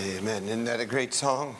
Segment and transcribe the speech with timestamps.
[0.00, 0.44] Amen.
[0.44, 1.56] Isn't that a great song?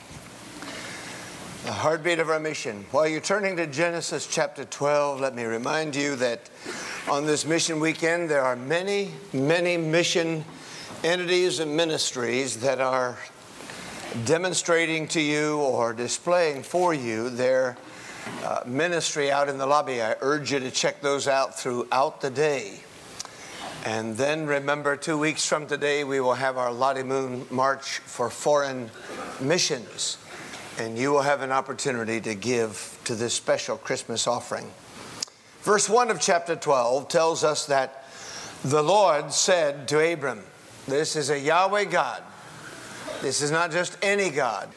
[1.65, 2.87] The heartbeat of our mission.
[2.93, 6.49] While you're turning to Genesis chapter 12, let me remind you that
[7.11, 10.45] on this mission weekend, there are many, many mission
[11.03, 13.19] entities and ministries that are
[14.25, 17.77] demonstrating to you or displaying for you their
[18.45, 20.01] uh, ministry out in the lobby.
[20.01, 22.83] I urge you to check those out throughout the day.
[23.85, 28.29] And then remember, two weeks from today, we will have our Lottie Moon March for
[28.29, 28.91] Foreign
[29.41, 30.19] Missions.
[30.79, 34.71] And you will have an opportunity to give to this special Christmas offering.
[35.63, 38.05] Verse 1 of chapter 12 tells us that
[38.65, 40.43] the Lord said to Abram,
[40.87, 42.23] This is a Yahweh God.
[43.23, 44.69] This is not just any God.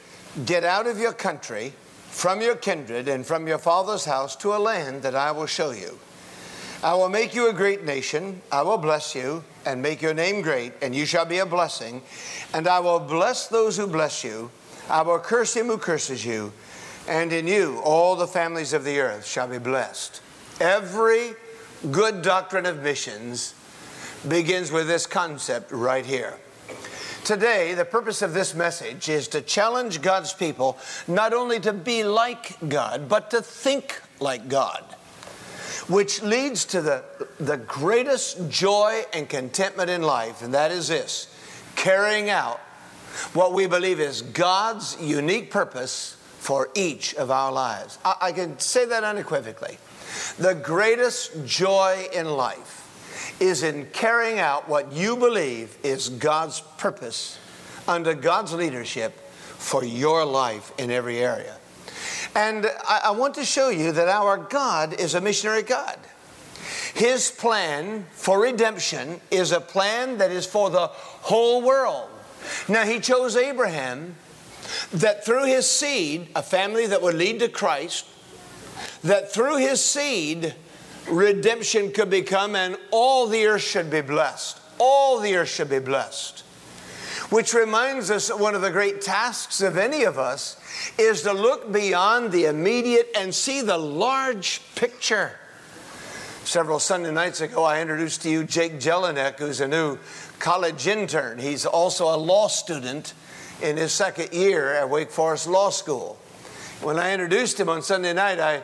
[0.46, 1.74] Get out of your country,
[2.10, 5.72] from your kindred, and from your father's house to a land that I will show
[5.72, 6.00] you.
[6.84, 8.42] I will make you a great nation.
[8.52, 12.02] I will bless you and make your name great, and you shall be a blessing.
[12.56, 14.50] And I will bless those who bless you.
[14.90, 16.52] I will curse him who curses you.
[17.08, 20.22] And in you, all the families of the earth shall be blessed.
[20.60, 21.36] Every
[21.92, 23.54] good doctrine of missions
[24.28, 26.36] begins with this concept right here.
[27.24, 32.04] Today, the purpose of this message is to challenge God's people not only to be
[32.04, 34.84] like God, but to think like God
[35.88, 37.04] which leads to the,
[37.40, 41.28] the greatest joy and contentment in life, and that is this
[41.76, 42.60] carrying out
[43.34, 47.98] what we believe is God's unique purpose for each of our lives.
[48.04, 49.78] I, I can say that unequivocally.
[50.38, 57.38] The greatest joy in life is in carrying out what you believe is God's purpose
[57.88, 61.56] under God's leadership for your life in every area.
[62.36, 65.98] And I, I want to show you that our God is a missionary God.
[66.94, 72.10] His plan for redemption is a plan that is for the whole world.
[72.68, 74.16] Now, He chose Abraham
[74.94, 78.06] that through his seed, a family that would lead to Christ,
[79.04, 80.56] that through his seed,
[81.10, 84.60] redemption could become, and all the earth should be blessed.
[84.78, 86.44] All the earth should be blessed.
[87.32, 90.58] Which reminds us that one of the great tasks of any of us
[91.00, 95.32] is to look beyond the immediate and see the large picture.
[96.44, 99.98] Several Sunday nights ago, I introduced to you Jake Jelinek, who's a new
[100.40, 101.40] college intern.
[101.40, 103.14] He's also a law student
[103.62, 106.18] in his second year at Wake Forest Law School.
[106.82, 108.62] When I introduced him on Sunday night, I,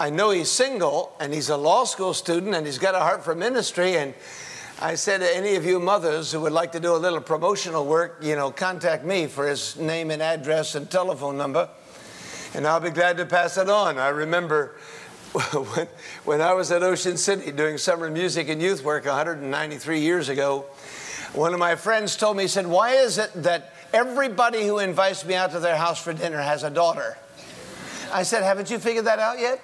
[0.00, 3.22] I know he's single and he's a law school student and he's got a heart
[3.22, 3.96] for ministry.
[3.98, 4.14] And
[4.80, 7.86] I said to any of you mothers who would like to do a little promotional
[7.86, 11.68] work, you know, contact me for his name and address and telephone number,
[12.54, 13.98] and I'll be glad to pass it on.
[13.98, 14.74] I remember
[15.52, 15.86] when,
[16.24, 20.66] when I was at Ocean City doing summer music and youth work 193 years ago,
[21.34, 25.24] one of my friends told me, he said, Why is it that everybody who invites
[25.24, 27.16] me out to their house for dinner has a daughter?
[28.12, 29.60] I said, Haven't you figured that out yet?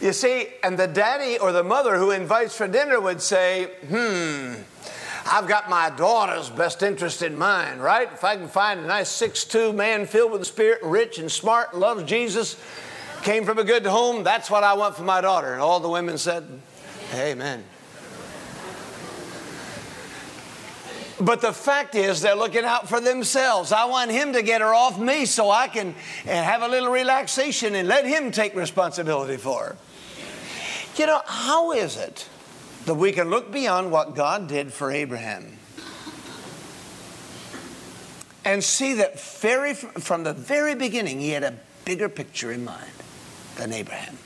[0.00, 4.54] You see, and the daddy or the mother who invites for dinner would say, hmm,
[5.26, 8.08] I've got my daughter's best interest in mind, right?
[8.12, 11.76] If I can find a nice six-two man filled with the Spirit, rich and smart,
[11.76, 12.56] loves Jesus,
[13.22, 15.52] came from a good home, that's what I want for my daughter.
[15.52, 16.46] And all the women said,
[17.14, 17.64] Amen.
[21.20, 23.72] But the fact is, they're looking out for themselves.
[23.72, 27.74] I want him to get her off me so I can have a little relaxation
[27.74, 29.76] and let him take responsibility for her.
[30.96, 32.28] You know, how is it
[32.86, 35.58] that we can look beyond what God did for Abraham
[38.44, 42.92] and see that very, from the very beginning he had a bigger picture in mind
[43.56, 44.18] than Abraham?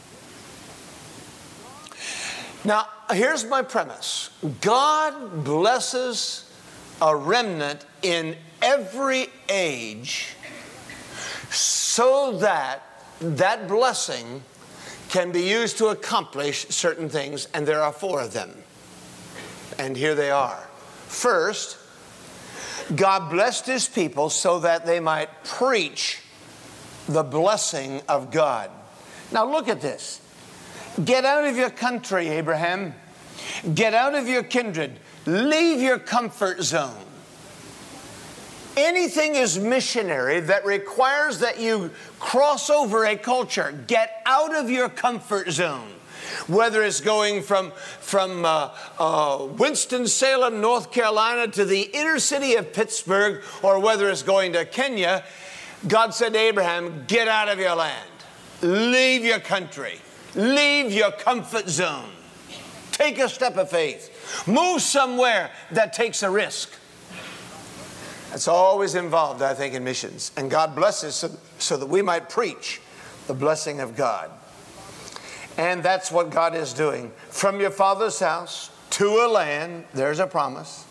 [2.65, 6.52] Now, here's my premise God blesses
[7.03, 10.37] a remnant in every age
[11.51, 12.83] so that
[13.21, 14.43] that blessing
[15.09, 18.55] can be used to accomplish certain things, and there are four of them.
[19.79, 20.69] And here they are.
[21.09, 21.77] First,
[22.95, 26.21] God blessed his people so that they might preach
[27.09, 28.71] the blessing of God.
[29.33, 30.21] Now, look at this.
[31.05, 32.95] Get out of your country, Abraham.
[33.75, 35.01] Get out of your kindred.
[35.27, 37.05] Leave your comfort zone.
[38.77, 43.73] Anything is missionary that requires that you cross over a culture.
[43.87, 45.89] Get out of your comfort zone.
[46.47, 52.73] Whether it's going from, from uh, uh, Winston-Salem, North Carolina to the inner city of
[52.73, 55.25] Pittsburgh, or whether it's going to Kenya,
[55.87, 58.09] God said to Abraham, Get out of your land,
[58.63, 60.01] leave your country,
[60.35, 62.09] leave your comfort zone,
[62.93, 66.71] take a step of faith, move somewhere that takes a risk.
[68.33, 70.33] It's always involved, I think, in missions.
[70.37, 72.81] And God blesses so, so that we might preach
[73.27, 74.31] the blessing of God.
[75.59, 77.13] And that's what God is doing.
[77.29, 80.87] From your father's house to a land, there's a promise.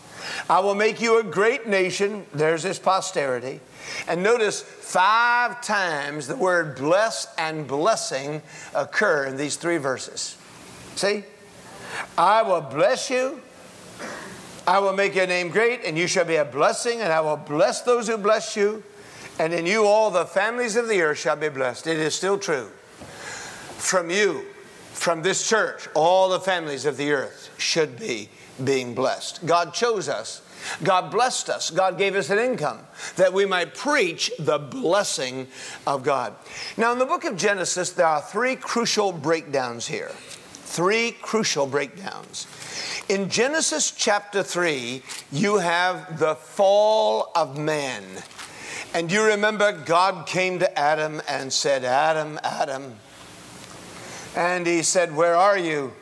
[0.48, 3.60] I will make you a great nation, there's his posterity.
[4.06, 8.42] And notice five times the word bless and blessing
[8.74, 10.36] occur in these three verses.
[10.94, 11.24] See?
[12.16, 13.40] I will bless you.
[14.66, 17.36] I will make your name great, and you shall be a blessing, and I will
[17.36, 18.82] bless those who bless you.
[19.38, 21.86] And in you all the families of the earth shall be blessed.
[21.86, 22.68] It is still true.
[23.78, 24.44] From you,
[24.92, 28.28] from this church, all the families of the earth should be
[28.62, 29.44] being blessed.
[29.44, 30.42] God chose us.
[30.84, 31.70] God blessed us.
[31.70, 32.78] God gave us an income
[33.16, 35.48] that we might preach the blessing
[35.88, 36.34] of God.
[36.76, 40.12] Now, in the book of Genesis, there are three crucial breakdowns here.
[40.72, 42.46] Three crucial breakdowns.
[43.10, 48.02] In Genesis chapter 3, you have the fall of man.
[48.94, 52.96] And you remember God came to Adam and said, Adam, Adam.
[54.34, 55.92] And he said, Where are you?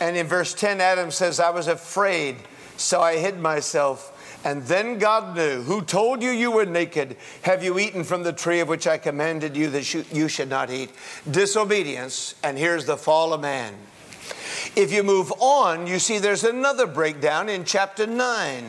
[0.00, 2.38] And in verse 10, Adam says, I was afraid,
[2.76, 4.08] so I hid myself.
[4.44, 7.18] And then God knew, Who told you you were naked?
[7.42, 10.72] Have you eaten from the tree of which I commanded you that you should not
[10.72, 10.90] eat?
[11.30, 13.74] Disobedience, and here's the fall of man.
[14.74, 18.64] If you move on, you see there's another breakdown in chapter 9.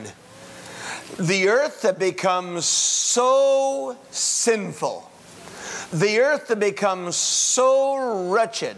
[1.19, 5.09] The earth that becomes so sinful,
[5.91, 8.77] the earth that becomes so wretched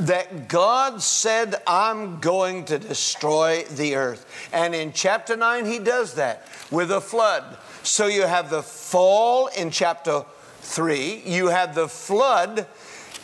[0.00, 4.26] that God said, I'm going to destroy the earth.
[4.52, 7.56] And in chapter 9, he does that with a flood.
[7.82, 10.24] So you have the fall in chapter
[10.60, 12.66] 3, you have the flood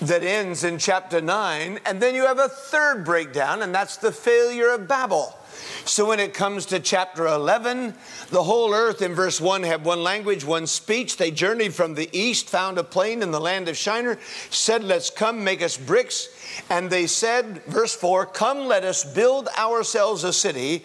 [0.09, 1.81] that ends in chapter 9.
[1.87, 5.37] And then you have a third breakdown, and that's the failure of Babel.
[5.85, 7.95] So when it comes to chapter 11,
[8.31, 11.17] the whole earth in verse 1 had one language, one speech.
[11.17, 14.19] They journeyed from the east, found a plain in the land of Shinar,
[14.51, 16.29] said, Let's come, make us bricks.
[16.71, 20.85] And they said, verse 4, Come, let us build ourselves a city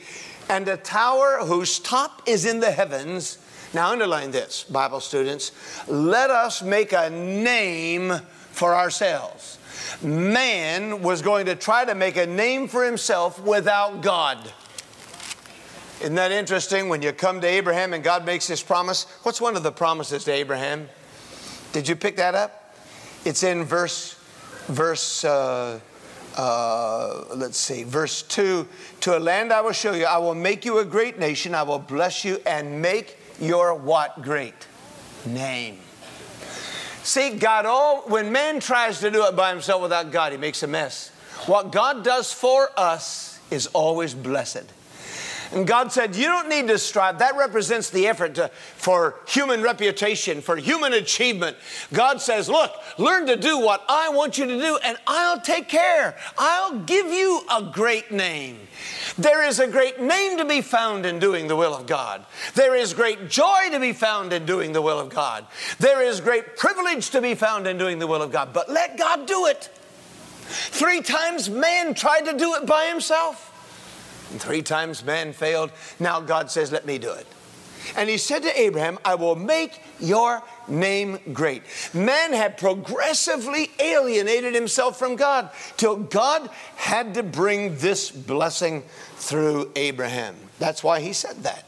[0.50, 3.38] and a tower whose top is in the heavens.
[3.74, 5.52] Now, underline this, Bible students.
[5.88, 8.14] Let us make a name
[8.58, 9.60] for ourselves.
[10.02, 14.52] Man was going to try to make a name for himself without God.
[16.02, 19.06] Isn't that interesting when you come to Abraham and God makes his promise?
[19.24, 20.90] What's one of the promises to Abraham?
[21.72, 22.76] Did you pick that up?
[23.26, 24.16] It's in verse,
[24.68, 25.80] verse, uh,
[26.36, 28.68] uh, let's see, verse 2
[29.02, 31.64] To a land I will show you, I will make you a great nation, I
[31.64, 34.68] will bless you and make your what great?
[35.26, 35.80] Name.
[37.08, 40.62] See, God, all, when man tries to do it by himself without God, he makes
[40.62, 41.08] a mess.
[41.46, 44.66] What God does for us is always blessed.
[45.52, 47.20] And God said, You don't need to strive.
[47.20, 51.58] That represents the effort to, for human reputation, for human achievement.
[51.94, 55.70] God says, Look, learn to do what I want you to do, and I'll take
[55.70, 56.16] care.
[56.38, 58.58] I'll give you a great name.
[59.18, 62.26] There is a great name to be found in doing the will of God.
[62.54, 65.46] There is great joy to be found in doing the will of God.
[65.80, 68.54] There is great privilege to be found in doing the will of God.
[68.54, 69.70] But let God do it.
[70.48, 73.47] Three times man tried to do it by himself.
[74.32, 75.72] And three times man failed.
[76.00, 77.28] Now God says, Let me do it.
[77.96, 81.64] And he said to Abraham, I will make your name great.
[81.94, 88.84] Man had progressively alienated himself from God till God had to bring this blessing
[89.16, 90.36] through Abraham.
[90.60, 91.64] That's why he said that.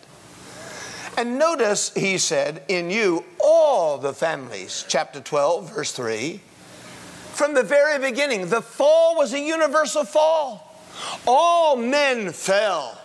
[1.18, 6.40] And notice he said, In you, all the families, chapter 12, verse 3,
[7.34, 10.69] from the very beginning, the fall was a universal fall.
[11.28, 13.00] All men fell.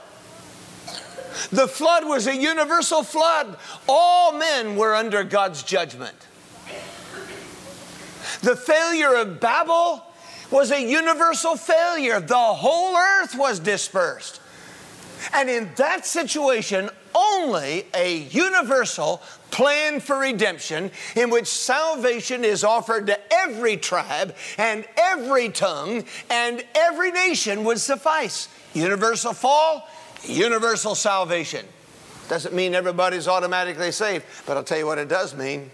[1.51, 3.57] The flood was a universal flood.
[3.89, 6.17] All men were under God's judgment.
[8.43, 10.05] The failure of Babel
[10.51, 12.21] was a universal failure.
[12.21, 14.41] The whole earth was dispersed.
[15.33, 19.23] And in that situation, only a universal
[19.55, 26.65] plan for redemption in which salvation is offered to every tribe and every tongue and
[26.75, 28.49] every nation would suffice.
[28.75, 29.89] Universal fall,
[30.25, 31.65] universal salvation.
[32.29, 35.71] Doesn't mean everybody's automatically saved, but I'll tell you what it does mean.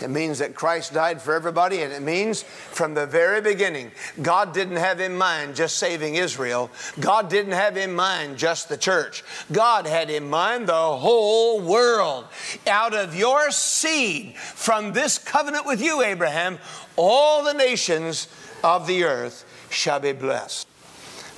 [0.00, 3.90] It means that Christ died for everybody, and it means from the very beginning,
[4.22, 6.70] God didn't have in mind just saving Israel.
[7.00, 9.24] God didn't have in mind just the church.
[9.50, 12.26] God had in mind the whole world.
[12.66, 16.58] Out of your seed, from this covenant with you, Abraham,
[16.96, 18.28] all the nations
[18.62, 20.68] of the earth shall be blessed.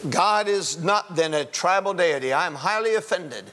[0.09, 2.33] God is not then a tribal deity.
[2.33, 3.45] I am highly offended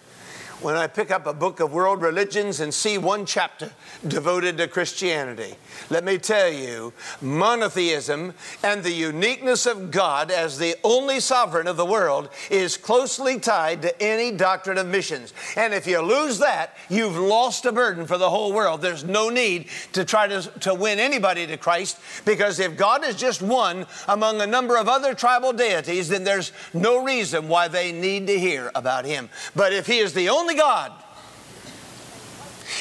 [0.61, 3.71] when I pick up a book of world religions and see one chapter
[4.07, 5.55] devoted to Christianity.
[5.91, 8.33] Let me tell you, monotheism
[8.63, 13.83] and the uniqueness of God as the only sovereign of the world is closely tied
[13.83, 15.33] to any doctrine of missions.
[15.55, 18.81] And if you lose that, you've lost a burden for the whole world.
[18.81, 23.15] There's no need to try to, to win anybody to Christ because if God is
[23.15, 27.91] just one among a number of other tribal deities, then there's no reason why they
[27.91, 29.29] need to hear about Him.
[29.55, 30.91] But if He is the only God,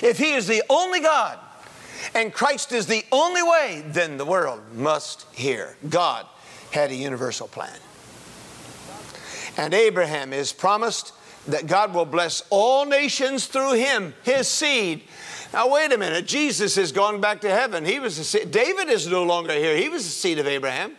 [0.03, 1.39] if He is the only God,
[2.15, 5.77] and Christ is the only way, then the world must hear.
[5.89, 6.27] God
[6.71, 7.77] had a universal plan.
[9.57, 11.13] And Abraham is promised
[11.47, 15.03] that God will bless all nations through him, his seed.
[15.53, 16.27] Now, wait a minute.
[16.27, 17.85] Jesus has gone back to heaven.
[17.85, 18.51] He was a seed.
[18.51, 19.77] David is no longer here.
[19.77, 20.97] He was the seed of Abraham.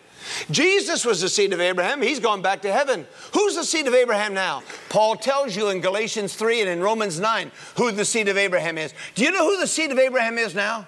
[0.52, 2.02] Jesus was the seed of Abraham.
[2.02, 3.08] He's gone back to heaven.
[3.34, 4.64] Who's the seed of Abraham now?
[4.90, 8.78] Paul tells you in Galatians 3 and in Romans 9 who the seed of Abraham
[8.78, 8.94] is.
[9.16, 10.88] Do you know who the seed of Abraham is now?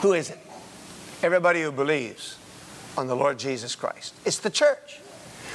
[0.00, 0.38] Who is it?
[1.22, 2.36] Everybody who believes
[2.96, 4.14] on the Lord Jesus Christ.
[4.24, 5.00] It's the church.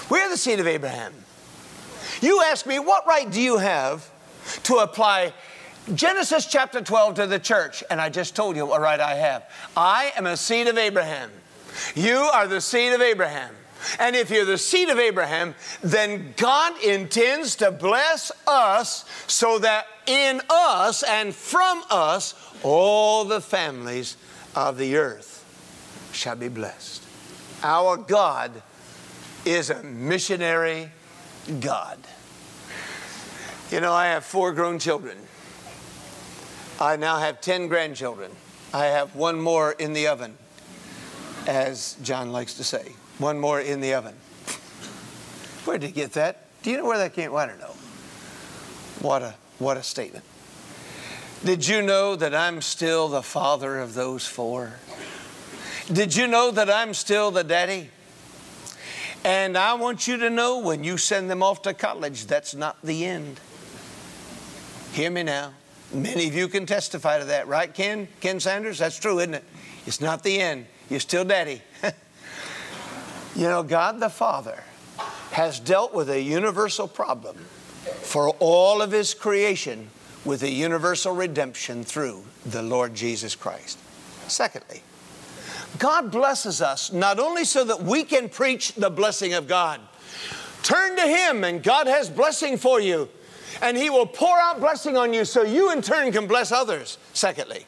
[0.10, 1.13] We're the seed of Abraham.
[2.22, 4.10] You ask me, what right do you have
[4.63, 5.33] to apply
[5.93, 7.83] Genesis chapter 12 to the church?
[7.89, 9.50] And I just told you what right I have.
[9.75, 11.31] I am a seed of Abraham.
[11.95, 13.53] You are the seed of Abraham.
[13.99, 19.87] And if you're the seed of Abraham, then God intends to bless us so that
[20.07, 24.15] in us and from us, all the families
[24.55, 25.43] of the earth
[26.13, 27.03] shall be blessed.
[27.61, 28.61] Our God
[29.45, 30.91] is a missionary
[31.59, 31.99] God.
[33.71, 35.17] You know, I have four grown children.
[36.79, 38.31] I now have 10 grandchildren.
[38.73, 40.37] I have one more in the oven,
[41.47, 42.93] as John likes to say.
[43.19, 44.15] One more in the oven.
[45.65, 46.45] Where did he get that?
[46.62, 47.31] Do you know where that came?
[47.31, 47.75] Well, I don't know.
[49.01, 50.25] What a what a statement.
[51.43, 54.73] Did you know that I'm still the father of those four?
[55.91, 57.89] Did you know that I'm still the daddy?
[59.25, 62.77] And I want you to know when you send them off to college, that's not
[62.83, 63.39] the end.
[64.93, 65.53] Hear me now.
[65.93, 68.07] Many of you can testify to that, right, Ken?
[68.19, 68.79] Ken Sanders?
[68.79, 69.43] That's true, isn't it?
[69.85, 70.65] It's not the end.
[70.89, 71.61] You're still daddy.
[73.35, 74.63] you know, God the Father
[75.31, 77.35] has dealt with a universal problem
[78.01, 79.89] for all of His creation
[80.25, 83.77] with a universal redemption through the Lord Jesus Christ.
[84.27, 84.81] Secondly,
[85.79, 89.81] God blesses us not only so that we can preach the blessing of God,
[90.61, 93.09] turn to Him and God has blessing for you,
[93.61, 96.97] and He will pour out blessing on you so you in turn can bless others.
[97.13, 97.65] Secondly,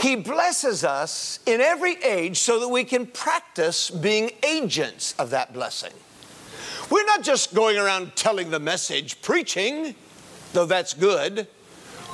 [0.00, 5.52] He blesses us in every age so that we can practice being agents of that
[5.52, 5.92] blessing.
[6.90, 9.94] We're not just going around telling the message, preaching,
[10.52, 11.46] though that's good.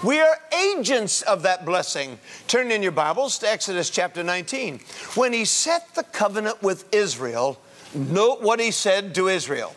[0.05, 2.21] We are agents of that blessing.
[2.47, 4.79] Turn in your Bibles to Exodus chapter 19.
[5.17, 7.61] When he set the covenant with Israel,
[7.93, 9.75] note what he said to Israel.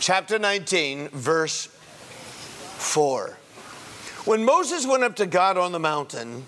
[0.00, 3.36] Chapter 19, verse 4.
[4.24, 6.46] When Moses went up to God on the mountain,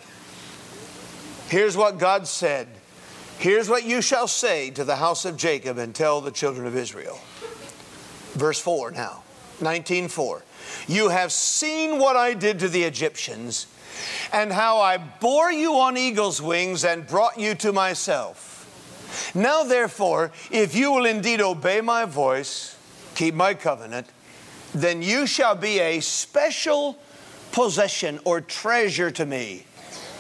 [1.49, 2.69] here's what God said
[3.39, 6.77] Here's what you shall say to the house of Jacob and tell the children of
[6.77, 7.21] Israel.
[8.33, 9.23] Verse 4 now,
[9.61, 10.43] 19:4.
[10.89, 13.69] You have seen what I did to the Egyptians,
[14.33, 18.67] and how I bore you on eagle's wings and brought you to myself.
[19.35, 22.77] Now, therefore, if you will indeed obey my voice,
[23.15, 24.09] keep my covenant,
[24.75, 26.99] then you shall be a special
[27.53, 29.65] possession or treasure to me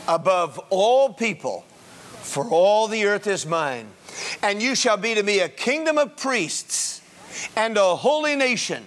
[0.08, 1.64] above all people,
[2.22, 3.86] for all the earth is mine.
[4.42, 7.02] And you shall be to me a kingdom of priests
[7.54, 8.84] and a holy nation.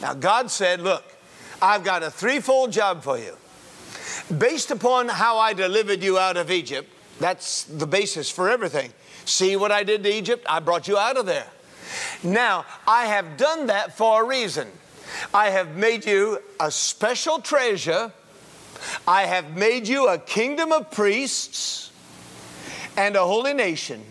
[0.00, 1.04] Now, God said, Look,
[1.60, 3.36] I've got a threefold job for you.
[4.36, 8.92] Based upon how I delivered you out of Egypt, that's the basis for everything.
[9.24, 10.44] See what I did to Egypt?
[10.48, 11.46] I brought you out of there.
[12.22, 14.68] Now, I have done that for a reason.
[15.32, 18.12] I have made you a special treasure.
[19.06, 21.90] I have made you a kingdom of priests
[22.96, 24.02] and a holy nation.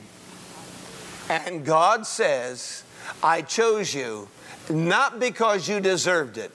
[1.30, 2.84] And God says,
[3.22, 4.28] I chose you
[4.70, 6.52] not because you deserved it,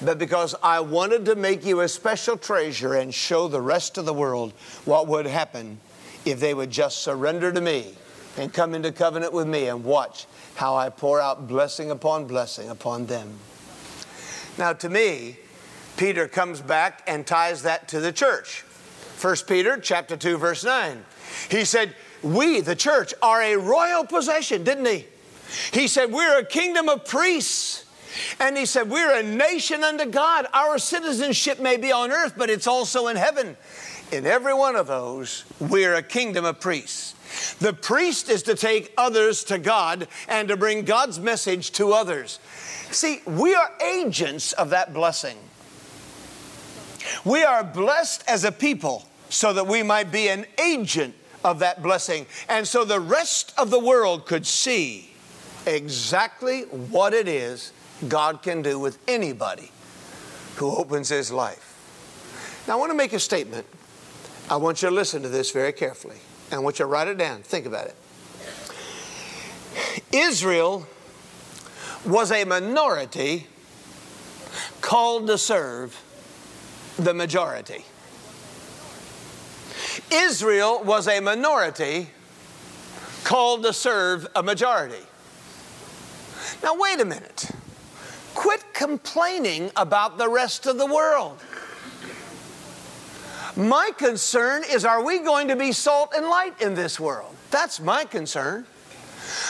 [0.00, 4.04] but because I wanted to make you a special treasure and show the rest of
[4.04, 4.52] the world
[4.84, 5.80] what would happen
[6.24, 7.94] if they would just surrender to me
[8.36, 12.68] and come into covenant with me and watch how I pour out blessing upon blessing
[12.68, 13.38] upon them.
[14.58, 15.38] Now, to me,
[15.96, 18.64] Peter comes back and ties that to the church.
[19.20, 21.04] 1 Peter chapter 2 verse 9.
[21.50, 25.06] He said, "We, the church, are a royal possession," didn't he?
[25.72, 27.84] He said, We're a kingdom of priests
[28.38, 30.46] And he said, We're a nation unto God.
[30.52, 33.56] Our citizenship may be on earth, but it's also in heaven.
[34.10, 37.14] In every one of those, we're a kingdom of priests.
[37.54, 42.38] The priest is to take others to God and to bring God's message to others.
[42.90, 45.38] See, we are agents of that blessing.
[47.24, 51.14] We are blessed as a people so that we might be an agent
[51.44, 52.26] of that blessing.
[52.48, 55.10] And so the rest of the world could see
[55.66, 57.72] exactly what it is
[58.08, 59.70] God can do with anybody
[60.56, 61.68] who opens his life.
[62.66, 63.66] Now, I want to make a statement.
[64.50, 66.18] I want you to listen to this very carefully.
[66.50, 67.42] I want you to write it down.
[67.42, 67.96] Think about it.
[70.12, 70.86] Israel
[72.04, 73.46] was a minority
[74.80, 75.98] called to serve
[76.98, 77.84] the majority.
[80.10, 82.10] Israel was a minority
[83.24, 85.04] called to serve a majority.
[86.62, 87.50] Now, wait a minute.
[88.34, 91.38] Quit complaining about the rest of the world.
[93.56, 97.34] My concern is are we going to be salt and light in this world?
[97.50, 98.64] That's my concern.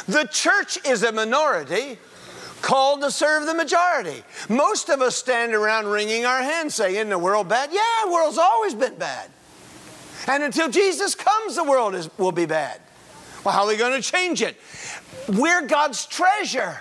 [0.08, 1.98] The church is a minority
[2.62, 4.22] called to serve the majority.
[4.48, 7.70] Most of us stand around wringing our hands saying, the world bad?
[7.72, 9.28] Yeah, the world's always been bad.
[10.28, 12.80] And until Jesus comes, the world is, will be bad.
[13.44, 14.56] Well, how are we going to change it?
[15.28, 16.80] We're God's treasure.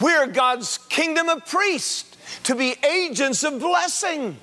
[0.00, 4.36] We're God's kingdom of priests to be agents of blessing.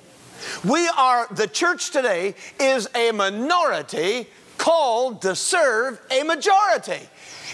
[0.64, 4.26] We are, the church today is a minority
[4.58, 7.08] called to serve a majority.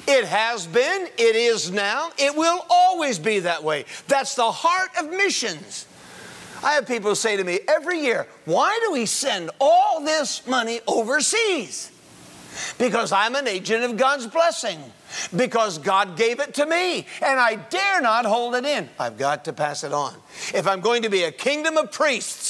[0.06, 3.84] It has been, it is now, it will always be that way.
[4.06, 5.86] That's the heart of missions.
[6.62, 10.80] I have people say to me every year, why do we send all this money
[10.86, 11.92] overseas?
[12.78, 14.78] Because I'm an agent of God's blessing.
[15.34, 18.90] Because God gave it to me, and I dare not hold it in.
[18.98, 20.14] I've got to pass it on.
[20.52, 22.47] If I'm going to be a kingdom of priests,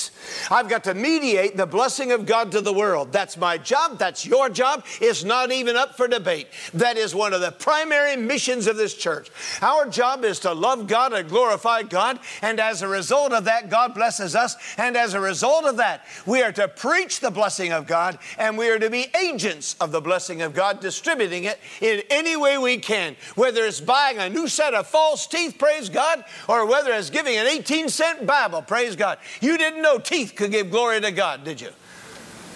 [0.51, 3.13] I've got to mediate the blessing of God to the world.
[3.13, 3.99] That's my job.
[3.99, 4.85] That's your job.
[5.01, 6.49] It's not even up for debate.
[6.75, 9.31] That is one of the primary missions of this church.
[9.63, 12.21] Our job is to love God and glorify God.
[12.43, 14.57] And as a result of that, God blesses us.
[14.77, 18.57] And as a result of that, we are to preach the blessing of God and
[18.57, 22.59] we are to be agents of the blessing of God, distributing it in any way
[22.59, 23.17] we can.
[23.35, 27.37] Whether it's buying a new set of false teeth, praise God, or whether it's giving
[27.37, 29.19] an 18 cent Bible, praise God.
[29.41, 31.71] You didn't know teeth could give glory to God, did you?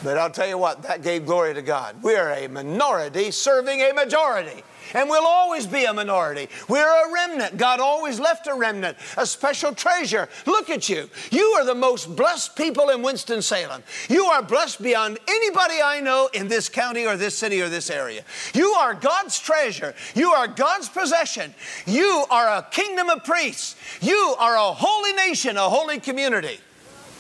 [0.05, 2.03] But I'll tell you what, that gave glory to God.
[2.03, 4.63] We're a minority serving a majority.
[4.95, 6.49] And we'll always be a minority.
[6.69, 7.57] We're a remnant.
[7.57, 10.29] God always left a remnant, a special treasure.
[10.47, 11.09] Look at you.
[11.31, 13.83] You are the most blessed people in Winston-Salem.
[14.09, 17.91] You are blessed beyond anybody I know in this county or this city or this
[17.91, 18.23] area.
[18.55, 19.95] You are God's treasure.
[20.15, 21.55] You are God's possession.
[21.87, 23.77] You are a kingdom of priests.
[24.01, 26.59] You are a holy nation, a holy community.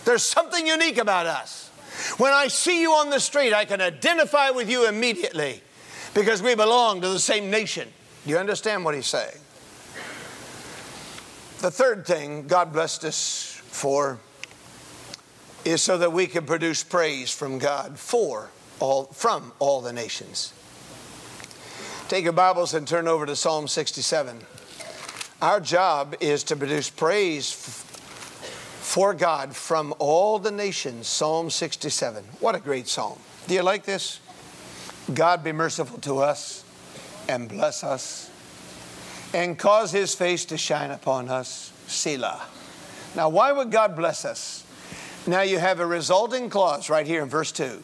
[0.05, 1.69] There's something unique about us.
[2.19, 5.62] When I see you on the street, I can identify with you immediately
[6.15, 7.88] because we belong to the same nation.
[8.25, 9.37] Do you understand what he's saying?
[11.61, 14.19] The third thing God blessed us for
[15.65, 20.53] is so that we can produce praise from God for all from all the nations.
[22.09, 24.41] Take your Bibles and turn over to Psalm 67.
[25.41, 27.53] Our job is to produce praise
[28.92, 32.22] for God from all the nations, Psalm 67.
[32.40, 33.18] What a great psalm.
[33.46, 34.20] Do you like this?
[35.14, 36.62] God be merciful to us
[37.26, 38.31] and bless us
[39.33, 42.42] and cause his face to shine upon us, Selah.
[43.16, 44.62] Now, why would God bless us?
[45.26, 47.83] Now, you have a resulting clause right here in verse 2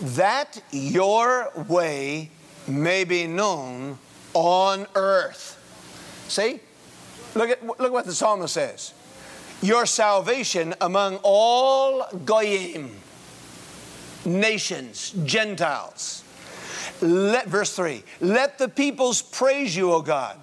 [0.00, 2.30] that your way
[2.68, 3.98] may be known
[4.32, 5.58] on earth.
[6.28, 6.60] See?
[7.34, 8.92] Look at look what the psalmist says
[9.62, 12.90] your salvation among all goyim,
[14.24, 16.22] nations, Gentiles.
[17.00, 20.38] Let, verse 3 Let the peoples praise you, O God.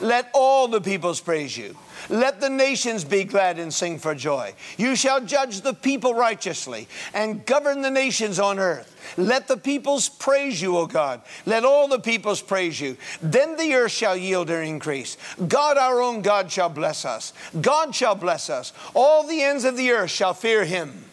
[0.00, 1.76] Let all the peoples praise you.
[2.08, 4.54] Let the nations be glad and sing for joy.
[4.76, 8.88] You shall judge the people righteously and govern the nations on earth.
[9.16, 11.22] Let the peoples praise you, O God.
[11.46, 12.96] Let all the peoples praise you.
[13.20, 15.16] Then the earth shall yield her increase.
[15.48, 17.32] God, our own God, shall bless us.
[17.60, 18.72] God shall bless us.
[18.94, 21.04] All the ends of the earth shall fear him.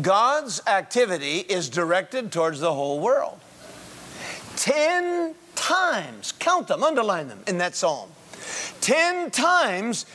[0.00, 3.38] God's activity is directed towards the whole world.
[4.56, 8.08] Ten times, count them, underline them in that psalm.
[8.80, 10.06] Ten times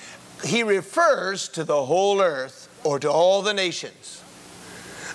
[0.43, 4.23] he refers to the whole earth or to all the nations.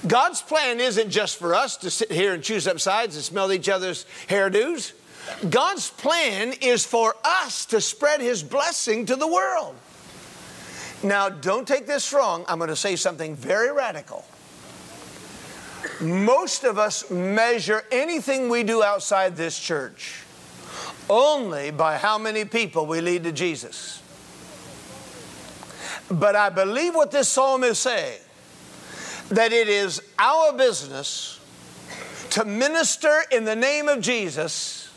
[0.06, 3.52] God's plan isn't just for us to sit here and choose up sides and smell
[3.52, 4.92] each other's hairdos.
[5.48, 9.76] God's plan is for us to spread His blessing to the world.
[11.04, 12.44] Now, don't take this wrong.
[12.48, 14.24] I'm going to say something very radical.
[16.00, 20.22] Most of us measure anything we do outside this church
[21.08, 24.02] only by how many people we lead to Jesus.
[26.10, 28.20] But I believe what this psalm is saying
[29.30, 31.40] that it is our business
[32.30, 34.90] to minister in the name of Jesus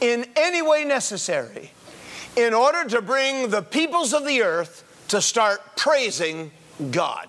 [0.00, 1.70] in any way necessary
[2.36, 6.50] in order to bring the peoples of the earth to start praising
[6.90, 7.28] God.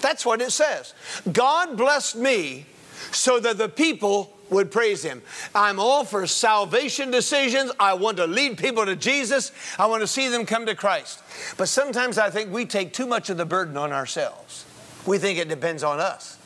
[0.00, 0.92] That's what it says.
[1.32, 2.66] God blessed me
[3.10, 5.22] so that the people would praise him.
[5.54, 7.72] I'm all for salvation decisions.
[7.78, 9.52] I want to lead people to Jesus.
[9.78, 11.22] I want to see them come to Christ.
[11.56, 14.64] But sometimes I think we take too much of the burden on ourselves.
[15.06, 16.38] We think it depends on us.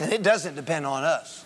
[0.00, 1.44] And it doesn't depend on us.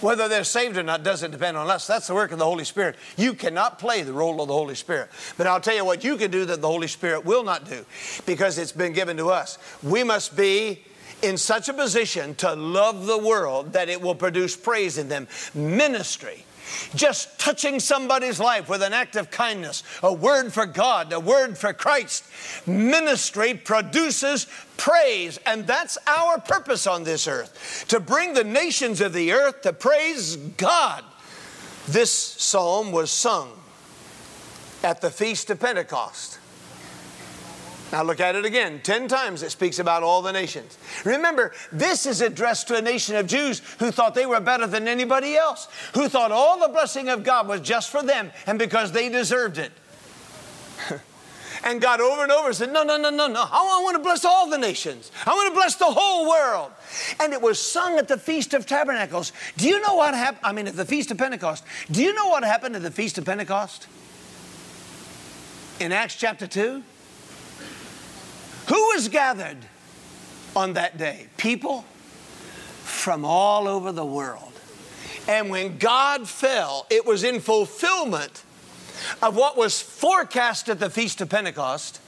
[0.00, 1.86] Whether they're saved or not doesn't depend on us.
[1.86, 2.94] That's the work of the Holy Spirit.
[3.16, 5.10] You cannot play the role of the Holy Spirit.
[5.36, 7.84] But I'll tell you what you can do that the Holy Spirit will not do
[8.24, 9.58] because it's been given to us.
[9.82, 10.84] We must be
[11.22, 15.26] in such a position to love the world that it will produce praise in them.
[15.54, 16.44] Ministry
[16.94, 21.56] just touching somebody's life with an act of kindness, a word for God, a word
[21.56, 22.24] for Christ.
[22.66, 29.12] Ministry produces praise, and that's our purpose on this earth to bring the nations of
[29.12, 31.04] the earth to praise God.
[31.86, 33.50] This psalm was sung
[34.82, 36.38] at the Feast of Pentecost.
[37.90, 38.80] Now look at it again.
[38.82, 40.76] Ten times it speaks about all the nations.
[41.04, 44.86] Remember, this is addressed to a nation of Jews who thought they were better than
[44.86, 48.92] anybody else, who thought all the blessing of God was just for them and because
[48.92, 49.72] they deserved it.
[51.64, 53.44] and God over and over said, No, no, no, no, no.
[53.50, 55.10] I want to bless all the nations.
[55.26, 56.70] I want to bless the whole world.
[57.20, 59.32] And it was sung at the Feast of Tabernacles.
[59.56, 60.40] Do you know what happened?
[60.44, 61.64] I mean, at the Feast of Pentecost.
[61.90, 63.86] Do you know what happened at the Feast of Pentecost?
[65.80, 66.82] In Acts chapter 2?
[68.68, 69.58] Who was gathered
[70.54, 71.28] on that day?
[71.36, 71.84] People
[72.82, 74.52] from all over the world.
[75.26, 78.44] And when God fell, it was in fulfillment
[79.22, 82.00] of what was forecast at the Feast of Pentecost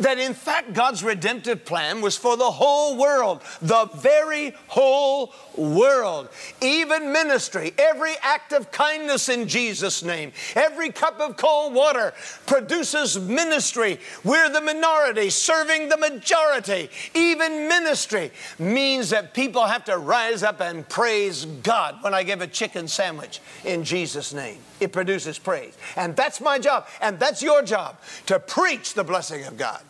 [0.00, 6.28] that in fact God's redemptive plan was for the whole world, the very whole world.
[6.60, 12.12] Even ministry, every act of kindness in Jesus' name, every cup of cold water
[12.46, 13.98] produces ministry.
[14.24, 16.90] We're the minority serving the majority.
[17.14, 22.40] Even ministry means that people have to rise up and praise God when I give
[22.40, 24.58] a chicken sandwich in Jesus' name.
[24.80, 25.76] It produces praise.
[25.96, 29.82] And that's my job, and that's your job to preach the blessing of God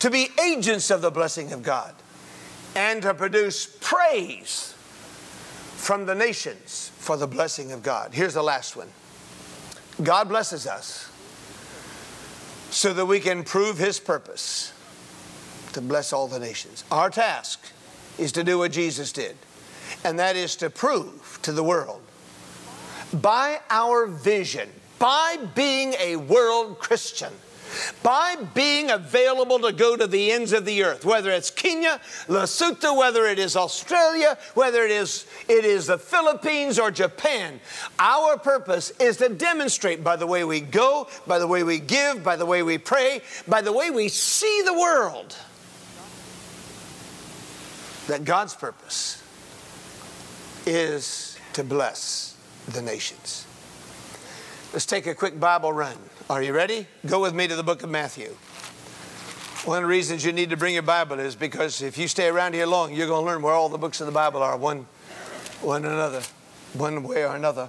[0.00, 1.94] to be agents of the blessing of God,
[2.74, 4.74] and to produce praise
[5.76, 8.12] from the nations for the blessing of God.
[8.12, 8.88] Here's the last one
[10.02, 11.10] God blesses us
[12.70, 14.72] so that we can prove His purpose
[15.72, 16.84] to bless all the nations.
[16.90, 17.60] Our task
[18.18, 19.36] is to do what Jesus did,
[20.04, 22.02] and that is to prove to the world
[23.14, 27.32] by our vision, by being a world Christian
[28.02, 32.96] by being available to go to the ends of the earth, whether it's Kenya, Lesotho,
[32.96, 37.60] whether it is Australia, whether it is, it is the Philippines or Japan.
[37.98, 42.24] Our purpose is to demonstrate by the way we go, by the way we give,
[42.24, 45.36] by the way we pray, by the way we see the world,
[48.06, 49.22] that God's purpose
[50.66, 52.36] is to bless
[52.68, 53.46] the nations.
[54.72, 55.96] Let's take a quick Bible run.
[56.28, 56.86] Are you ready?
[57.04, 58.28] Go with me to the book of Matthew.
[59.64, 62.28] One of the reasons you need to bring your Bible is because if you stay
[62.28, 64.56] around here long, you're going to learn where all the books of the Bible are,
[64.56, 64.86] one,
[65.60, 66.22] one another,
[66.74, 67.68] one way or another.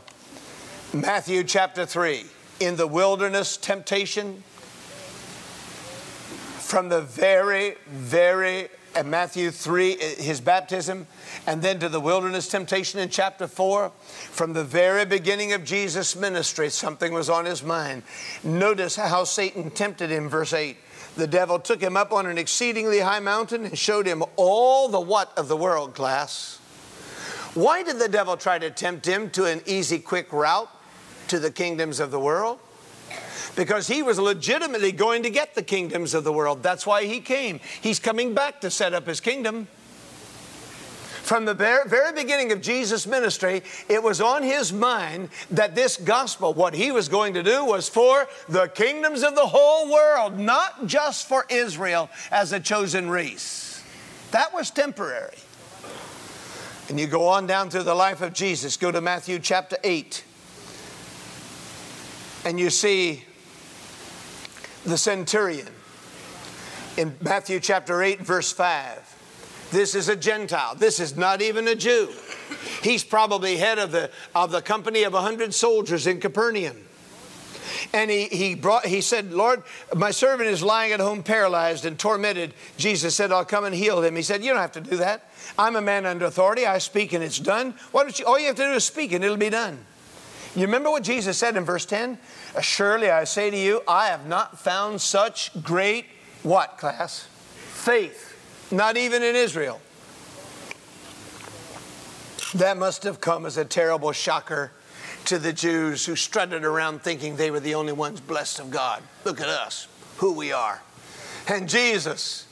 [0.93, 2.23] Matthew chapter 3.
[2.59, 4.43] In the wilderness temptation,
[6.59, 11.08] from the very, very at Matthew 3, uh, his baptism,
[11.47, 13.91] and then to the wilderness temptation in chapter 4.
[14.10, 18.04] From the very beginning of Jesus' ministry, something was on his mind.
[18.43, 20.77] Notice how Satan tempted him, verse 8.
[21.15, 25.01] The devil took him up on an exceedingly high mountain and showed him all the
[25.01, 26.58] what of the world class.
[27.54, 30.69] Why did the devil try to tempt him to an easy, quick route
[31.27, 32.60] to the kingdoms of the world?
[33.56, 36.63] Because he was legitimately going to get the kingdoms of the world.
[36.63, 37.60] That's why he came.
[37.82, 39.67] He's coming back to set up his kingdom.
[41.24, 46.54] From the very beginning of Jesus' ministry, it was on his mind that this gospel,
[46.54, 50.88] what he was going to do, was for the kingdoms of the whole world, not
[50.88, 53.82] just for Israel as a chosen race.
[54.32, 55.38] That was temporary.
[56.89, 60.26] And you go on down through the life of Jesus, go to Matthew chapter 8.
[62.45, 63.23] And you see
[64.86, 65.67] the centurion
[66.97, 69.69] in Matthew chapter 8, verse 5.
[69.71, 70.75] This is a Gentile.
[70.75, 72.10] This is not even a Jew.
[72.84, 76.77] He's probably head of the, of the company of a hundred soldiers in Capernaum.
[77.93, 79.63] And he, he, brought, he said, Lord,
[79.95, 82.54] my servant is lying at home paralyzed and tormented.
[82.77, 84.15] Jesus said, I'll come and heal him.
[84.15, 85.30] He said, You don't have to do that.
[85.58, 86.65] I'm a man under authority.
[86.65, 87.75] I speak and it's done.
[87.91, 89.86] Why don't you, all you have to do is speak and it'll be done.
[90.55, 92.17] You remember what Jesus said in verse 10?
[92.61, 96.05] Surely I say to you, I have not found such great,
[96.43, 97.27] what class?
[97.55, 98.27] Faith.
[98.69, 99.79] Not even in Israel.
[102.55, 104.71] That must have come as a terrible shocker
[105.25, 109.01] to the Jews who strutted around thinking they were the only ones blessed of God.
[109.23, 109.87] Look at us,
[110.17, 110.81] who we are.
[111.47, 112.45] And Jesus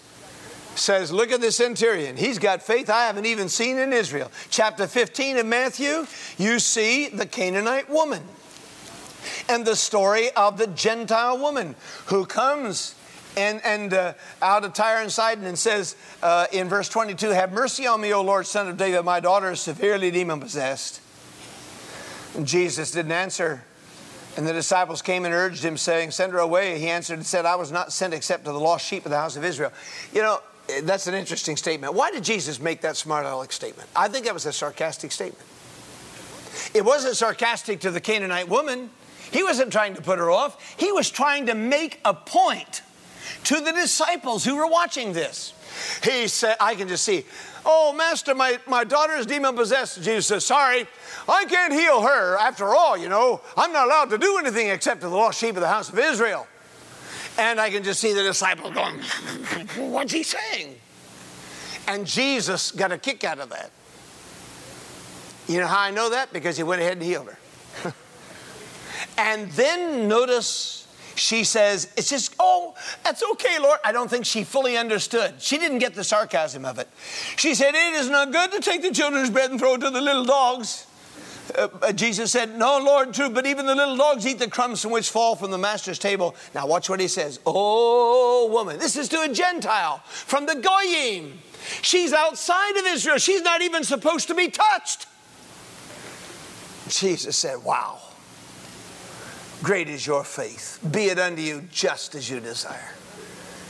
[0.79, 2.17] says, Look at the centurion.
[2.17, 4.31] He's got faith I haven't even seen in Israel.
[4.49, 6.05] Chapter 15 of Matthew,
[6.37, 8.23] you see the Canaanite woman
[9.47, 12.95] and the story of the Gentile woman who comes
[13.37, 17.51] and, and uh, out of Tyre and Sidon and says uh, in verse 22 Have
[17.51, 19.03] mercy on me, O Lord, son of David.
[19.03, 21.01] My daughter is severely demon possessed.
[22.35, 23.63] And Jesus didn't answer.
[24.37, 26.79] And the disciples came and urged him, saying, Send her away.
[26.79, 29.17] He answered and said, I was not sent except to the lost sheep of the
[29.17, 29.71] house of Israel.
[30.13, 30.39] You know,
[30.84, 31.93] that's an interesting statement.
[31.93, 33.89] Why did Jesus make that smart aleck statement?
[33.95, 35.45] I think that was a sarcastic statement.
[36.73, 38.89] It wasn't sarcastic to the Canaanite woman.
[39.32, 40.75] He wasn't trying to put her off.
[40.77, 42.82] He was trying to make a point
[43.45, 45.53] to the disciples who were watching this.
[46.03, 47.25] He said, I can just see,
[47.65, 50.01] oh, Master, my, my daughter is demon possessed.
[50.01, 50.88] Jesus says, Sorry,
[51.27, 52.38] I can't heal her.
[52.38, 55.55] After all, you know, I'm not allowed to do anything except to the lost sheep
[55.55, 56.47] of the house of Israel.
[57.39, 58.99] And I can just see the disciples going,
[59.91, 60.75] What's he saying?
[61.88, 63.71] And Jesus got a kick out of that.
[65.47, 66.34] You know how I know that?
[66.34, 67.93] Because he went ahead and healed her.
[69.17, 72.75] and then notice she says, It's just, oh,
[73.06, 73.80] that's okay, Lord.
[73.86, 75.41] I don't think she fully understood.
[75.41, 76.89] She didn't get the sarcasm of it.
[77.38, 79.89] She said, It is not good to take the children's bread and throw it to
[79.89, 80.88] the little dogs.
[81.55, 84.81] Uh, uh, Jesus said, No, Lord, true, but even the little dogs eat the crumbs
[84.81, 86.35] from which fall from the master's table.
[86.53, 87.39] Now, watch what he says.
[87.45, 91.39] Oh, woman, this is to a Gentile from the Goyim.
[91.81, 93.17] She's outside of Israel.
[93.17, 95.07] She's not even supposed to be touched.
[96.88, 97.99] Jesus said, Wow,
[99.62, 100.79] great is your faith.
[100.91, 102.93] Be it unto you just as you desire.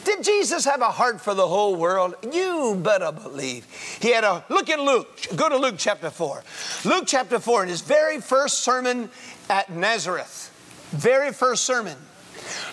[0.10, 2.16] Did Jesus have a heart for the whole world?
[2.34, 3.68] You better believe.
[4.02, 5.08] He had a look at Luke.
[5.36, 6.44] Go to Luke chapter 4.
[6.86, 9.12] Luke chapter 4, in his very first sermon
[9.52, 10.50] at Nazareth,
[10.90, 11.96] very first sermon.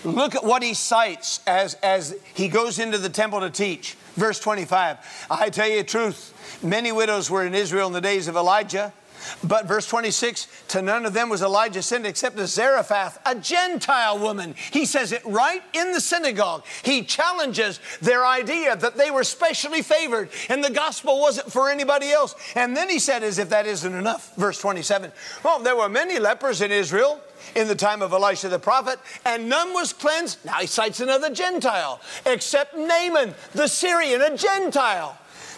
[0.03, 3.99] Look at what he cites as, as he goes into the temple to teach.
[4.15, 8.29] Verse 25 I tell you the truth, many widows were in Israel in the days
[8.29, 8.95] of Elijah
[9.43, 14.19] but verse 26 to none of them was Elijah sent except to Zarephath, a Gentile
[14.19, 14.55] woman.
[14.73, 16.65] He says it right in the synagogue.
[16.83, 22.11] He challenges their idea that they were specially favored and the gospel wasn't for anybody
[22.11, 22.35] else.
[22.55, 25.13] And then he said, as if that isn't enough, verse 27
[25.45, 27.21] Well, there were many lepers in Israel
[27.55, 30.45] in the time of Elisha the prophet, and none was cleansed.
[30.45, 35.17] Now he cites another Gentile, except Naaman the Syrian, a Gentile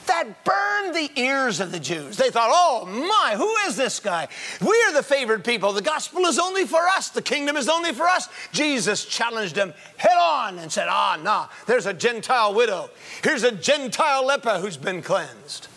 [0.09, 2.17] that burned the ears of the Jews.
[2.17, 4.29] They thought, oh my, who is this guy?
[4.61, 5.73] We are the favored people.
[5.73, 8.29] The gospel is only for us, the kingdom is only for us.
[8.53, 12.91] Jesus challenged them head on and said, ah, nah, there's a Gentile widow.
[13.23, 15.69] Here's a Gentile leper who's been cleansed.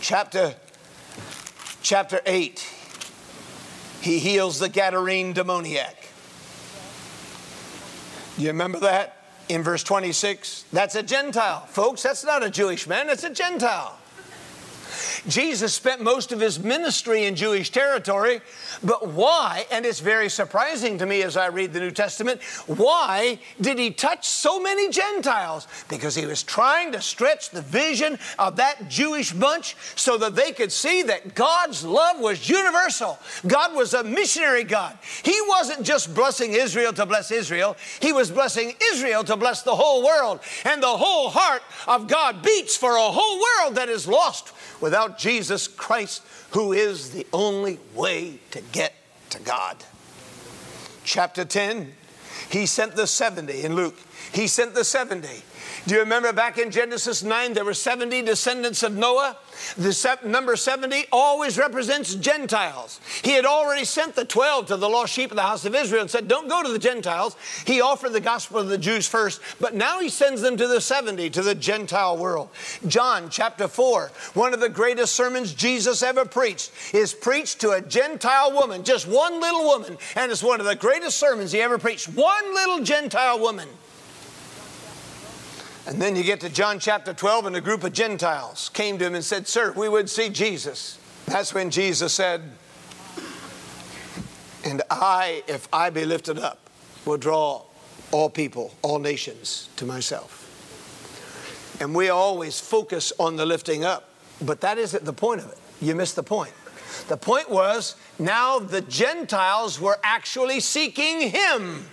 [0.00, 0.54] Chapter,
[1.82, 2.66] chapter 8,
[4.00, 6.10] he heals the Gadarene demoniac.
[8.38, 9.15] You remember that?
[9.48, 11.60] In verse 26, that's a Gentile.
[11.66, 13.98] Folks, that's not a Jewish man, it's a Gentile.
[15.28, 18.40] Jesus spent most of his ministry in Jewish territory,
[18.82, 23.38] but why, and it's very surprising to me as I read the New Testament, why
[23.60, 25.66] did he touch so many Gentiles?
[25.88, 30.52] Because he was trying to stretch the vision of that Jewish bunch so that they
[30.52, 33.18] could see that God's love was universal.
[33.46, 34.98] God was a missionary God.
[35.22, 39.74] He wasn't just blessing Israel to bless Israel, he was blessing Israel to bless the
[39.74, 40.40] whole world.
[40.64, 44.52] And the whole heart of God beats for a whole world that is lost
[44.86, 48.94] without Jesus Christ, who is the only way to get
[49.30, 49.76] to God.
[51.02, 51.92] Chapter 10,
[52.50, 53.98] he sent the 70 in Luke.
[54.32, 55.26] He sent the 70.
[55.84, 59.36] Do you remember back in Genesis 9, there were 70 descendants of Noah?
[59.76, 63.00] The number 70 always represents Gentiles.
[63.22, 66.02] He had already sent the 12 to the lost sheep of the house of Israel
[66.02, 67.36] and said, Don't go to the Gentiles.
[67.66, 70.80] He offered the gospel to the Jews first, but now he sends them to the
[70.80, 72.48] 70, to the Gentile world.
[72.86, 77.80] John chapter 4, one of the greatest sermons Jesus ever preached, is preached to a
[77.80, 81.78] Gentile woman, just one little woman, and it's one of the greatest sermons he ever
[81.78, 82.08] preached.
[82.08, 83.68] One little Gentile woman.
[85.86, 89.06] And then you get to John chapter 12, and a group of Gentiles came to
[89.06, 90.98] him and said, Sir, we would see Jesus.
[91.26, 92.42] That's when Jesus said,
[94.64, 96.58] And I, if I be lifted up,
[97.04, 97.62] will draw
[98.10, 100.42] all people, all nations to myself.
[101.80, 104.08] And we always focus on the lifting up,
[104.42, 105.58] but that isn't the point of it.
[105.80, 106.52] You missed the point.
[107.08, 111.86] The point was now the Gentiles were actually seeking him.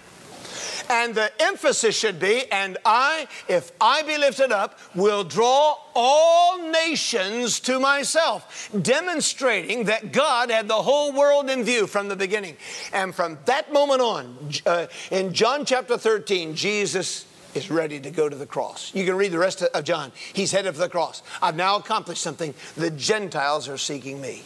[0.90, 6.70] And the emphasis should be, and I, if I be lifted up, will draw all
[6.70, 12.58] nations to myself, demonstrating that God had the whole world in view from the beginning.
[12.92, 18.30] And from that moment on, uh, in John chapter 13, Jesus is ready to go
[18.30, 18.92] to the cross.
[18.94, 20.12] You can read the rest of John.
[20.34, 21.22] He's headed for the cross.
[21.42, 22.54] I've now accomplished something.
[22.76, 24.44] The Gentiles are seeking me.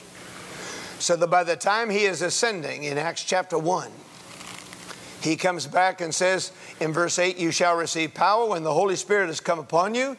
[1.00, 3.91] So that by the time he is ascending in Acts chapter 1,
[5.21, 8.95] he comes back and says in verse 8, You shall receive power when the Holy
[8.95, 10.15] Spirit has come upon you,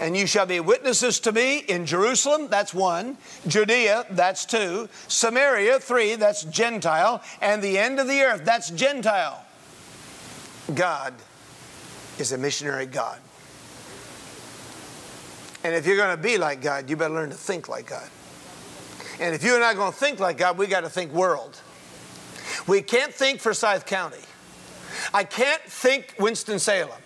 [0.00, 5.78] and you shall be witnesses to me in Jerusalem, that's one, Judea, that's two, Samaria,
[5.80, 9.44] three, that's Gentile, and the end of the earth, that's Gentile.
[10.74, 11.14] God
[12.18, 13.18] is a missionary God.
[15.64, 18.08] And if you're going to be like God, you better learn to think like God.
[19.20, 21.60] And if you're not going to think like God, we got to think world.
[22.66, 24.18] We can't think for Forsyth County.
[25.12, 27.00] I can't think Winston-Salem.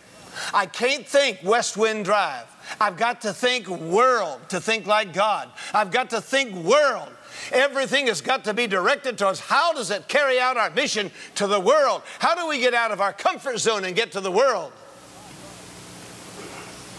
[0.55, 2.47] I can't think West Wind Drive.
[2.81, 5.51] I've got to think world to think like God.
[5.75, 7.09] I've got to think world.
[7.51, 11.47] Everything has got to be directed towards how does it carry out our mission to
[11.47, 12.03] the world?
[12.19, 14.73] How do we get out of our comfort zone and get to the world?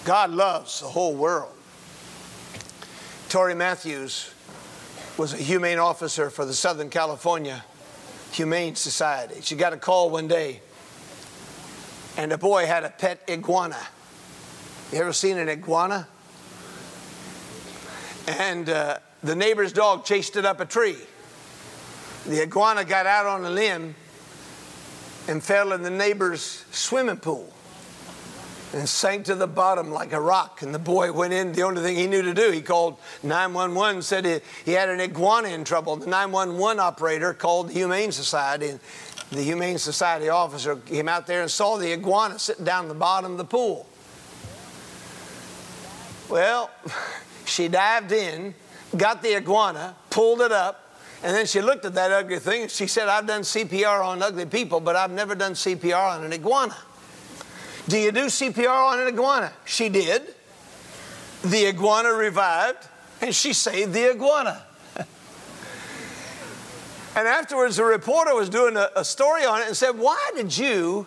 [0.06, 1.52] God loves the whole world.
[3.30, 4.32] Tori Matthews
[5.18, 7.64] was a humane officer for the Southern California
[8.32, 9.42] Humane Society.
[9.42, 10.62] She got a call one day
[12.18, 13.80] and the boy had a pet iguana.
[14.92, 16.08] You ever seen an iguana?
[18.28, 20.98] And uh, the neighbor's dog chased it up a tree.
[22.26, 23.96] The iguana got out on a limb
[25.28, 27.54] and fell in the neighbor's swimming pool
[28.74, 30.62] and sank to the bottom like a rock.
[30.62, 31.54] And the boy went in.
[31.54, 35.00] The only thing he knew to do, he called 911, said he, he had an
[35.00, 35.96] iguana in trouble.
[35.96, 38.80] The 911 operator called the Humane Society, and
[39.32, 42.96] the Humane Society officer came out there and saw the iguana sitting down at the
[42.96, 43.88] bottom of the pool.
[46.30, 46.70] Well,
[47.46, 48.54] she dived in,
[48.96, 52.72] got the iguana, pulled it up, and then she looked at that ugly thing and
[52.72, 56.34] she said, I've done CPR on ugly people, but I've never done CPR on an
[56.34, 56.76] iguana.
[57.88, 59.54] Do you do CPR on an iguana?
[59.66, 60.36] She did.
[61.44, 62.88] The iguana revived,
[63.22, 64.64] and she saved the iguana.
[67.16, 70.58] And afterwards, the reporter was doing a, a story on it and said, Why did
[70.58, 71.06] you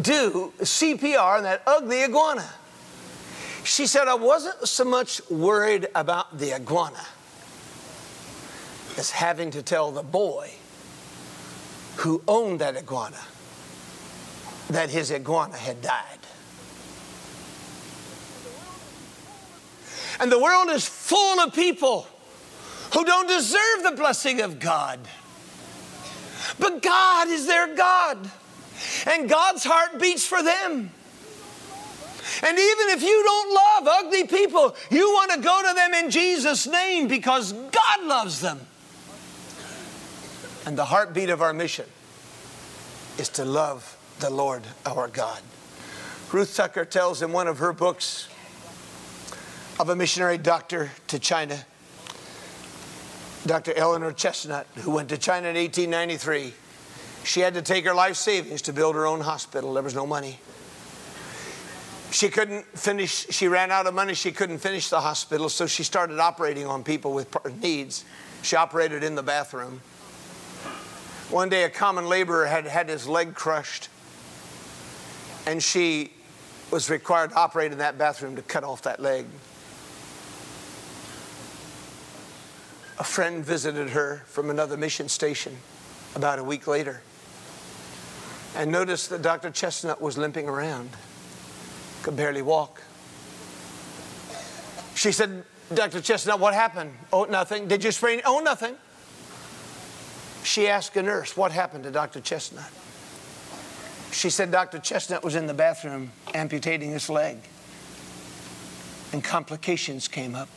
[0.00, 2.48] do CPR on that ugly iguana?
[3.62, 7.06] She said, I wasn't so much worried about the iguana
[8.96, 10.50] as having to tell the boy
[11.96, 13.20] who owned that iguana
[14.70, 16.18] that his iguana had died.
[20.20, 22.06] And the world is full of people
[22.92, 25.00] who don't deserve the blessing of God.
[26.58, 28.30] But God is their God,
[29.06, 30.90] and God's heart beats for them.
[32.42, 36.10] And even if you don't love ugly people, you want to go to them in
[36.10, 38.60] Jesus' name because God loves them.
[40.66, 41.86] And the heartbeat of our mission
[43.18, 45.40] is to love the Lord our God.
[46.32, 48.28] Ruth Tucker tells in one of her books
[49.80, 51.64] of a missionary doctor to China
[53.46, 53.72] Dr.
[53.74, 56.52] Eleanor Chesnut, who went to China in 1893.
[57.24, 59.74] She had to take her life savings to build her own hospital.
[59.74, 60.38] There was no money.
[62.10, 64.14] She couldn't finish, she ran out of money.
[64.14, 68.04] She couldn't finish the hospital, so she started operating on people with needs.
[68.42, 69.80] She operated in the bathroom.
[71.30, 73.90] One day, a common laborer had had his leg crushed,
[75.46, 76.12] and she
[76.70, 79.26] was required to operate in that bathroom to cut off that leg.
[82.98, 85.56] A friend visited her from another mission station
[86.14, 87.02] about a week later.
[88.56, 89.50] and noticed that Dr.
[89.50, 90.90] Chesnut was limping around,
[92.02, 92.82] could barely walk.
[94.94, 96.00] She said, Dr.
[96.00, 96.92] Chesnut, what happened?
[97.12, 97.68] Oh, nothing.
[97.68, 98.20] Did you sprain?
[98.24, 98.74] Oh, nothing.
[100.42, 102.20] She asked a nurse, What happened to Dr.
[102.20, 102.72] Chesnut?
[104.12, 104.78] She said Dr.
[104.78, 107.36] Chesnut was in the bathroom amputating his leg,
[109.12, 110.48] and complications came up.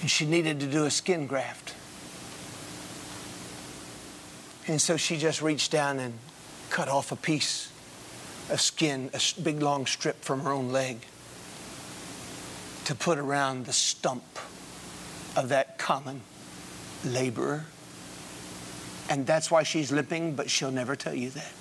[0.00, 1.74] And she needed to do a skin graft.
[4.66, 6.14] And so she just reached down and
[6.70, 7.70] cut off a piece
[8.50, 10.98] of skin, a big long strip from her own leg,
[12.84, 14.38] to put around the stump
[15.36, 16.22] of that common
[17.04, 17.66] laborer.
[19.08, 21.52] And that's why she's limping, but she'll never tell you that.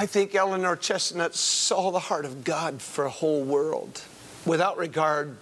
[0.00, 4.00] I think Eleanor Chesnut saw the heart of God for a whole world
[4.46, 5.36] without regard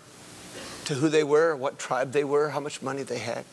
[0.86, 3.44] to who they were, what tribe they were, how much money they had.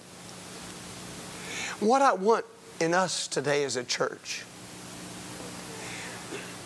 [1.82, 2.46] What I want
[2.80, 4.44] in us today as a church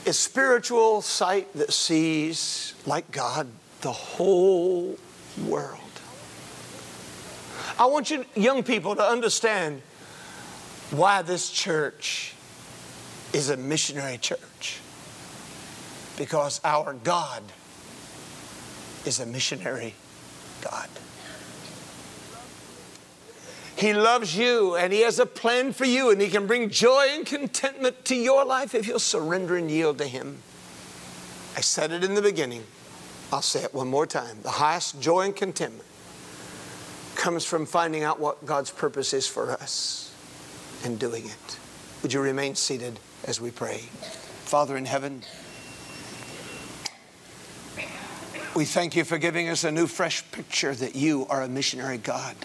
[0.05, 3.47] is spiritual sight that sees, like God,
[3.81, 4.99] the whole
[5.47, 5.79] world.
[7.79, 9.81] I want you young people to understand
[10.91, 12.35] why this church
[13.33, 14.79] is a missionary church.
[16.17, 17.43] Because our God
[19.05, 19.93] is a missionary
[20.61, 20.89] God.
[23.77, 27.07] He loves you and He has a plan for you, and He can bring joy
[27.11, 30.39] and contentment to your life if you'll surrender and yield to Him.
[31.55, 32.63] I said it in the beginning.
[33.31, 34.39] I'll say it one more time.
[34.41, 35.87] The highest joy and contentment
[37.15, 40.13] comes from finding out what God's purpose is for us
[40.83, 41.59] and doing it.
[42.01, 43.79] Would you remain seated as we pray?
[44.45, 45.23] Father in heaven,
[48.55, 51.97] we thank you for giving us a new, fresh picture that you are a missionary
[51.97, 52.35] God.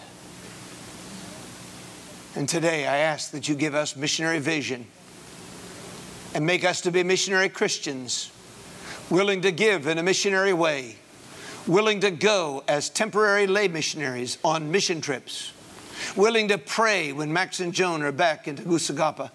[2.35, 4.87] And today I ask that you give us missionary vision
[6.33, 8.31] and make us to be missionary Christians,
[9.09, 10.97] willing to give in a missionary way
[11.67, 15.53] willing to go as temporary lay missionaries on mission trips,
[16.15, 19.31] willing to pray when Max and Joan are back in Tegucigalpa,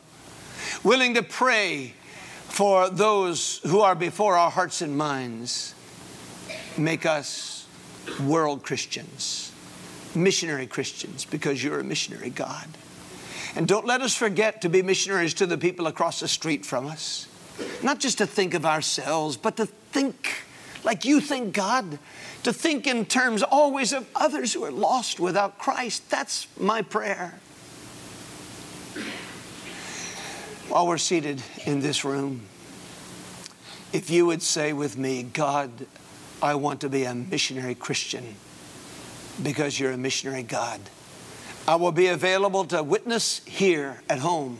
[0.84, 1.94] willing to pray
[2.48, 5.74] for those who are before our hearts and minds.
[6.76, 7.66] Make us
[8.20, 9.52] world Christians,
[10.14, 12.66] missionary Christians, because you're a missionary God.
[13.56, 16.86] And don't let us forget to be missionaries to the people across the street from
[16.86, 17.26] us.
[17.82, 20.44] Not just to think of ourselves, but to think
[20.84, 21.98] like you think God,
[22.44, 26.08] to think in terms always of others who are lost without Christ.
[26.10, 27.38] That's my prayer.
[30.68, 32.42] While we're seated in this room,
[33.94, 35.70] if you would say with me, God,
[36.42, 38.34] I want to be a missionary Christian
[39.42, 40.78] because you're a missionary God.
[41.66, 44.58] I will be available to witness here at home.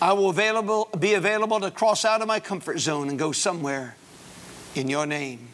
[0.00, 3.96] I will available, be available to cross out of my comfort zone and go somewhere
[4.76, 5.48] in your name.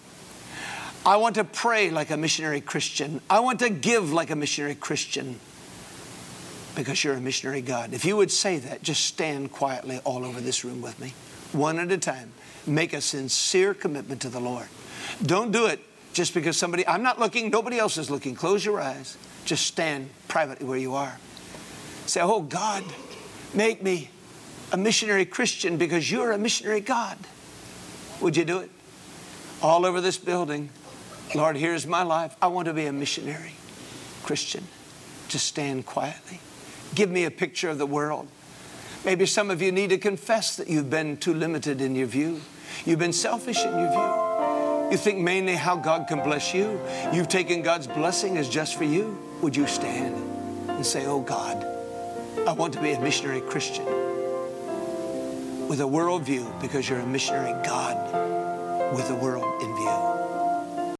[1.07, 3.23] I want to pray like a missionary Christian.
[3.31, 5.41] I want to give like a missionary Christian
[6.75, 7.93] because you're a missionary God.
[7.93, 11.15] If you would say that, just stand quietly all over this room with me,
[11.53, 12.33] one at a time.
[12.67, 14.67] Make a sincere commitment to the Lord.
[15.23, 15.81] Don't do it
[16.13, 18.35] just because somebody, I'm not looking, nobody else is looking.
[18.35, 19.17] Close your eyes.
[19.45, 21.19] Just stand privately where you are.
[22.07, 22.85] Say, Oh God,
[23.55, 24.11] make me
[24.73, 27.19] a missionary Christian because you're a missionary God.
[28.21, 28.71] Would you do it?
[29.63, 30.71] all over this building.
[31.35, 32.35] Lord, here's my life.
[32.41, 33.53] I want to be a missionary
[34.23, 34.67] Christian.
[35.29, 36.41] Just stand quietly.
[36.95, 38.29] Give me a picture of the world.
[39.05, 42.41] Maybe some of you need to confess that you've been too limited in your view.
[42.85, 44.91] You've been selfish in your view.
[44.91, 46.81] You think mainly how God can bless you.
[47.13, 49.17] You've taken God's blessing as just for you.
[49.41, 50.17] Would you stand
[50.69, 51.65] and say, Oh God,
[52.47, 53.87] I want to be a missionary Christian
[55.69, 60.10] with a worldview because you're a missionary God with the world in view.